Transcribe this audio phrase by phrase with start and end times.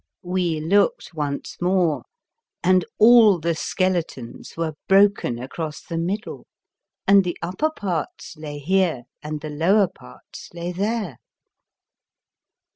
[0.23, 2.05] We looked once more,
[2.63, 6.47] and all the skeletons were broken across the mid dle,
[7.07, 11.19] and the upper parts lay here and the lower parts lay there.